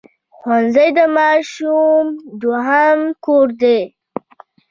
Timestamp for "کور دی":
3.25-3.81